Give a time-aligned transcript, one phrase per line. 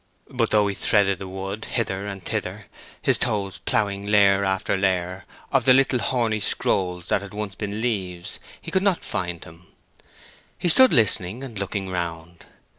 [0.31, 2.65] But though he threaded the wood hither and thither,
[3.03, 7.81] his toes ploughing layer after layer of the little horny scrolls that had once been
[7.81, 9.67] leaves, he could not find him.
[10.57, 12.47] He stood still listening and looking round.